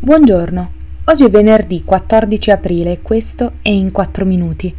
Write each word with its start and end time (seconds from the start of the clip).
Buongiorno, 0.00 0.70
oggi 1.06 1.24
è 1.24 1.28
venerdì 1.28 1.82
14 1.82 2.52
aprile 2.52 2.92
e 2.92 3.02
questo 3.02 3.54
è 3.62 3.70
In 3.70 3.90
4 3.90 4.24
Minuti, 4.24 4.72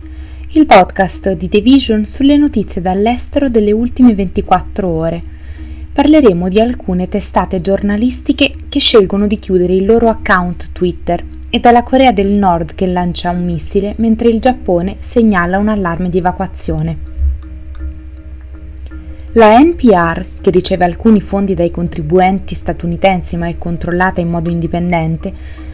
il 0.51 0.65
podcast 0.65 1.33
di 1.33 1.49
The 1.49 1.59
Vision 1.59 2.05
sulle 2.05 2.37
notizie 2.37 2.79
dall'estero 2.79 3.49
delle 3.49 3.73
ultime 3.73 4.15
24 4.15 4.87
ore. 4.87 5.21
Parleremo 5.91 6.47
di 6.47 6.61
alcune 6.61 7.09
testate 7.09 7.59
giornalistiche 7.59 8.53
che 8.69 8.79
scelgono 8.79 9.27
di 9.27 9.37
chiudere 9.37 9.73
il 9.73 9.85
loro 9.85 10.07
account 10.07 10.71
Twitter 10.71 11.21
e 11.49 11.59
dalla 11.59 11.83
Corea 11.83 12.13
del 12.13 12.29
Nord 12.29 12.73
che 12.73 12.87
lancia 12.87 13.31
un 13.31 13.43
missile 13.43 13.95
mentre 13.97 14.29
il 14.29 14.39
Giappone 14.39 14.95
segnala 14.99 15.57
un 15.57 15.67
allarme 15.67 16.09
di 16.09 16.19
evacuazione. 16.19 17.18
La 19.33 19.59
NPR, 19.59 20.25
che 20.41 20.49
riceve 20.49 20.85
alcuni 20.85 21.21
fondi 21.21 21.53
dai 21.53 21.69
contribuenti 21.69 22.55
statunitensi 22.55 23.37
ma 23.37 23.47
è 23.47 23.59
controllata 23.59 24.21
in 24.21 24.27
modo 24.27 24.49
indipendente, 24.49 25.31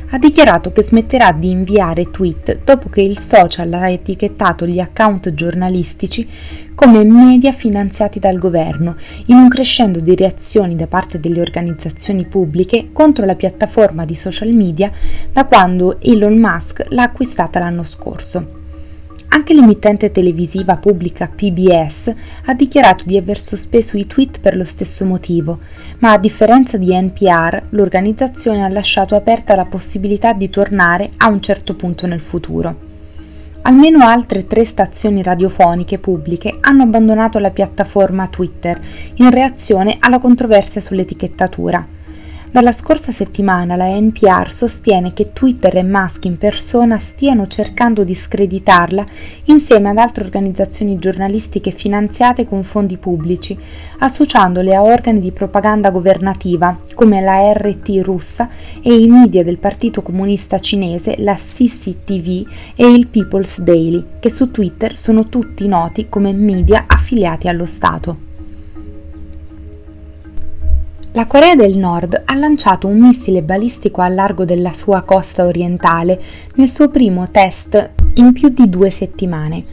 ha 0.09 0.17
dichiarato 0.17 0.73
che 0.73 0.83
smetterà 0.83 1.31
di 1.31 1.51
inviare 1.51 2.11
tweet 2.11 2.63
dopo 2.65 2.89
che 2.89 3.01
il 3.01 3.17
social 3.17 3.71
ha 3.71 3.89
etichettato 3.89 4.65
gli 4.65 4.81
account 4.81 5.33
giornalistici 5.33 6.29
come 6.75 7.05
media 7.05 7.53
finanziati 7.53 8.19
dal 8.19 8.37
governo, 8.37 8.97
in 9.27 9.37
un 9.37 9.47
crescendo 9.47 10.01
di 10.01 10.15
reazioni 10.15 10.75
da 10.75 10.87
parte 10.87 11.21
delle 11.21 11.39
organizzazioni 11.39 12.25
pubbliche 12.25 12.89
contro 12.91 13.25
la 13.25 13.35
piattaforma 13.35 14.03
di 14.03 14.15
social 14.15 14.51
media 14.51 14.91
da 15.31 15.45
quando 15.45 16.01
Elon 16.01 16.37
Musk 16.37 16.87
l'ha 16.89 17.03
acquistata 17.03 17.59
l'anno 17.59 17.83
scorso. 17.83 18.63
Anche 19.35 19.53
l'emittente 19.53 20.13
televisiva 20.13 20.77
pubblica 20.77 21.27
PBS 21.27 22.09
ha 22.45 22.53
dichiarato 22.53 23.03
di 23.05 23.17
aver 23.17 23.37
sospeso 23.37 23.97
i 23.97 24.07
tweet 24.07 24.39
per 24.39 24.55
lo 24.55 24.63
stesso 24.63 25.03
motivo, 25.03 25.59
ma 25.99 26.13
a 26.13 26.17
differenza 26.17 26.77
di 26.77 26.97
NPR, 26.97 27.63
l'organizzazione 27.71 28.63
ha 28.63 28.69
lasciato 28.69 29.13
aperta 29.13 29.53
la 29.55 29.65
possibilità 29.65 30.31
di 30.31 30.49
tornare 30.49 31.09
a 31.17 31.27
un 31.27 31.41
certo 31.41 31.75
punto 31.75 32.07
nel 32.07 32.21
futuro. 32.21 32.75
Almeno 33.63 34.05
altre 34.05 34.47
tre 34.47 34.63
stazioni 34.63 35.21
radiofoniche 35.21 35.99
pubbliche 35.99 36.55
hanno 36.61 36.83
abbandonato 36.83 37.37
la 37.37 37.51
piattaforma 37.51 38.27
Twitter 38.27 38.79
in 39.15 39.29
reazione 39.31 39.97
alla 39.99 40.19
controversia 40.19 40.79
sull'etichettatura. 40.79 41.85
Dalla 42.55 42.71
scorsa 42.71 43.11
settimana 43.11 43.75
la 43.75 43.99
NPR 43.99 44.49
sostiene 44.49 45.11
che 45.11 45.33
Twitter 45.33 45.75
e 45.75 45.83
Musk 45.83 46.23
in 46.23 46.37
persona 46.37 46.97
stiano 46.99 47.47
cercando 47.47 48.05
di 48.05 48.15
screditarla 48.15 49.03
insieme 49.47 49.89
ad 49.89 49.97
altre 49.97 50.23
organizzazioni 50.23 50.97
giornalistiche 50.97 51.71
finanziate 51.71 52.45
con 52.45 52.63
fondi 52.63 52.95
pubblici, 52.95 53.59
associandole 53.99 54.73
a 54.73 54.83
organi 54.83 55.19
di 55.19 55.33
propaganda 55.33 55.89
governativa 55.89 56.79
come 56.93 57.19
la 57.19 57.51
RT 57.51 57.99
russa 58.01 58.47
e 58.81 59.01
i 59.01 59.09
media 59.09 59.43
del 59.43 59.57
Partito 59.57 60.01
Comunista 60.01 60.57
Cinese, 60.57 61.15
la 61.17 61.35
CCTV 61.35 62.47
e 62.77 62.89
il 62.89 63.07
People's 63.07 63.59
Daily, 63.59 64.01
che 64.21 64.29
su 64.29 64.49
Twitter 64.51 64.97
sono 64.97 65.27
tutti 65.27 65.67
noti 65.67 66.07
come 66.07 66.31
media 66.31 66.85
affiliati 66.87 67.49
allo 67.49 67.65
Stato. 67.65 68.34
La 71.15 71.27
Corea 71.27 71.55
del 71.55 71.77
Nord 71.77 72.23
ha 72.25 72.35
lanciato 72.35 72.87
un 72.87 72.99
missile 72.99 73.41
balistico 73.41 74.01
a 74.01 74.09
largo 74.09 74.43
della 74.43 74.73
sua 74.73 75.03
costa 75.03 75.45
orientale 75.45 76.21
nel 76.55 76.67
suo 76.67 76.89
primo 76.89 77.29
test 77.31 77.91
in 78.15 78.33
più 78.33 78.49
di 78.49 78.69
due 78.69 78.89
settimane. 78.89 79.63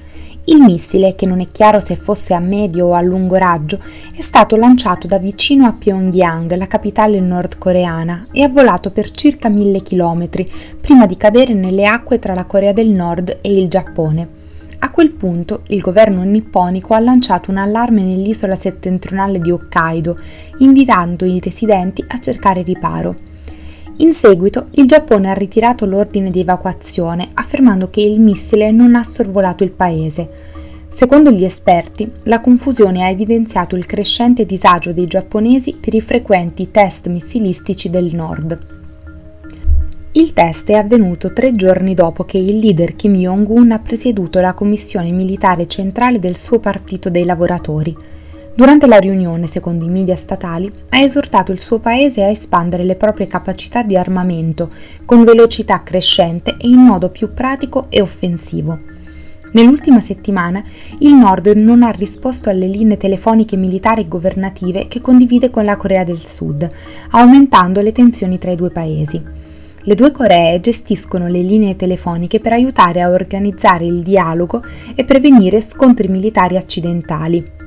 Il 0.45 0.61
missile, 0.61 1.17
che 1.17 1.27
non 1.27 1.41
è 1.41 1.49
chiaro 1.51 1.81
se 1.81 1.97
fosse 1.97 2.33
a 2.33 2.39
medio 2.39 2.87
o 2.87 2.93
a 2.93 3.01
lungo 3.01 3.35
raggio, 3.35 3.81
è 4.15 4.21
stato 4.21 4.55
lanciato 4.55 5.09
da 5.09 5.19
vicino 5.19 5.67
a 5.67 5.73
Pyongyang, 5.73 6.55
la 6.55 6.69
capitale 6.69 7.19
nordcoreana, 7.19 8.29
e 8.31 8.43
ha 8.45 8.49
volato 8.49 8.93
per 8.93 9.11
circa 9.11 9.49
mille 9.49 9.81
chilometri 9.81 10.49
prima 10.81 11.07
di 11.07 11.17
cadere 11.17 11.55
nelle 11.55 11.87
acque 11.87 12.21
tra 12.21 12.35
la 12.35 12.45
Corea 12.45 12.73
del 12.73 12.91
Nord 12.91 13.39
e 13.41 13.53
il 13.53 13.67
Giappone. 13.67 14.42
A 14.85 14.91
quel 14.91 15.13
punto 15.13 15.63
il 15.69 15.81
governo 15.81 16.25
nipponico 16.25 16.95
ha 16.95 16.99
lanciato 16.99 17.53
un 17.53 17.57
allarme 17.57 18.03
nell'isola 18.03 18.57
settentrionale 18.57 19.39
di 19.39 19.53
Hokkaido, 19.53 20.19
invitando 20.59 21.25
i 21.25 21.39
residenti 21.39 22.05
a 22.05 22.19
cercare 22.19 22.63
riparo. 22.63 23.15
In 23.99 24.13
seguito 24.13 24.67
il 24.73 24.87
Giappone 24.87 25.31
ha 25.31 25.35
ritirato 25.35 25.87
l'ordine 25.87 26.31
di 26.31 26.41
evacuazione, 26.41 27.29
affermando 27.35 27.91
che 27.91 28.01
il 28.01 28.19
missile 28.19 28.73
non 28.73 28.97
ha 28.97 29.05
sorvolato 29.05 29.63
il 29.63 29.71
paese. 29.71 30.29
Secondo 30.89 31.31
gli 31.31 31.45
esperti, 31.45 32.11
la 32.25 32.41
confusione 32.41 33.05
ha 33.05 33.09
evidenziato 33.09 33.77
il 33.77 33.87
crescente 33.87 34.45
disagio 34.45 34.93
dei 34.93 35.07
giapponesi 35.07 35.77
per 35.81 35.95
i 35.95 36.01
frequenti 36.01 36.73
test 36.73 37.07
missilistici 37.07 37.89
del 37.89 38.13
nord. 38.17 38.82
Il 40.15 40.35
test 40.35 40.69
è 40.69 40.75
avvenuto 40.75 41.33
tre 41.33 41.53
giorni 41.53 41.95
dopo 41.95 42.25
che 42.25 42.37
il 42.37 42.59
leader 42.59 42.95
Kim 42.95 43.15
Jong-un 43.15 43.71
ha 43.71 43.79
presieduto 43.79 44.41
la 44.41 44.53
commissione 44.53 45.11
militare 45.11 45.67
centrale 45.67 46.19
del 46.19 46.37
suo 46.37 46.59
partito 46.61 47.09
dei 47.09 47.25
lavoratori. 47.25 47.97
Durante 48.55 48.87
la 48.87 48.99
riunione, 48.99 49.47
secondo 49.47 49.87
i 49.87 49.89
media 49.89 50.15
statali, 50.15 50.71
ha 50.91 51.01
esortato 51.01 51.51
il 51.51 51.59
suo 51.59 51.79
paese 51.79 52.23
a 52.23 52.29
espandere 52.29 52.85
le 52.85 52.97
proprie 52.97 53.27
capacità 53.27 53.83
di 53.83 53.97
armamento 53.97 54.69
con 55.07 55.25
velocità 55.25 55.83
crescente 55.83 56.57
e 56.59 56.69
in 56.69 56.81
modo 56.81 57.09
più 57.09 57.33
pratico 57.33 57.87
e 57.89 58.03
offensivo. 58.03 58.77
Nell'ultima 59.53 60.01
settimana 60.01 60.63
il 60.99 61.15
Nord 61.15 61.47
non 61.57 61.83
ha 61.83 61.91
risposto 61.91 62.51
alle 62.51 62.67
linee 62.67 62.99
telefoniche 62.99 63.57
militari 63.57 64.03
e 64.03 64.09
governative 64.09 64.89
che 64.89 65.01
condivide 65.01 65.49
con 65.49 65.65
la 65.65 65.79
Corea 65.79 66.05
del 66.05 66.27
Sud, 66.27 66.69
aumentando 67.13 67.81
le 67.81 67.93
tensioni 67.93 68.37
tra 68.37 68.51
i 68.51 68.57
due 68.57 68.71
paesi. 68.71 69.41
Le 69.85 69.97
due 69.97 70.13
Coree 70.13 70.61
gestiscono 70.61 71.27
le 71.27 71.43
linee 71.43 71.75
telefoniche 71.75 72.39
per 72.39 72.53
aiutare 72.53 73.03
a 73.03 73.11
organizzare 73.11 73.85
il 73.85 74.03
dialogo 74.03 74.63
e 74.95 75.05
prevenire 75.05 75.61
scontri 75.61 76.07
militari 76.07 76.57
accidentali. 76.57 77.62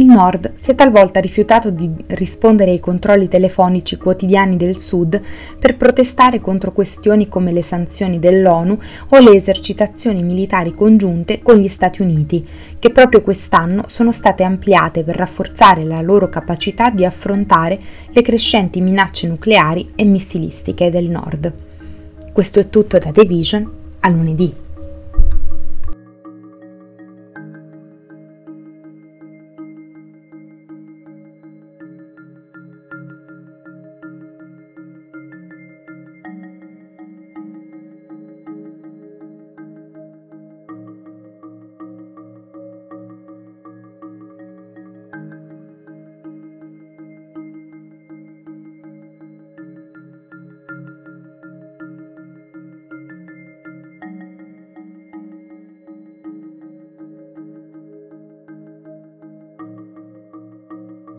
Il 0.00 0.06
Nord 0.06 0.54
si 0.58 0.70
è 0.70 0.74
talvolta 0.74 1.20
rifiutato 1.20 1.70
di 1.70 1.90
rispondere 2.06 2.70
ai 2.70 2.80
controlli 2.80 3.28
telefonici 3.28 3.98
quotidiani 3.98 4.56
del 4.56 4.80
Sud 4.80 5.20
per 5.58 5.76
protestare 5.76 6.40
contro 6.40 6.72
questioni 6.72 7.28
come 7.28 7.52
le 7.52 7.60
sanzioni 7.60 8.18
dell'ONU 8.18 8.78
o 9.08 9.18
le 9.18 9.32
esercitazioni 9.32 10.22
militari 10.22 10.72
congiunte 10.72 11.42
con 11.42 11.56
gli 11.56 11.68
Stati 11.68 12.00
Uniti, 12.00 12.48
che 12.78 12.88
proprio 12.88 13.20
quest'anno 13.20 13.82
sono 13.88 14.10
state 14.10 14.42
ampliate 14.42 15.02
per 15.02 15.16
rafforzare 15.16 15.84
la 15.84 16.00
loro 16.00 16.30
capacità 16.30 16.88
di 16.88 17.04
affrontare 17.04 17.78
le 18.10 18.22
crescenti 18.22 18.80
minacce 18.80 19.28
nucleari 19.28 19.92
e 19.96 20.04
missilistiche 20.04 20.88
del 20.88 21.10
Nord. 21.10 21.52
Questo 22.32 22.58
è 22.58 22.70
tutto 22.70 22.96
da 22.96 23.12
The 23.12 23.26
Vision, 23.26 23.70
a 24.00 24.08
lunedì. 24.08 24.68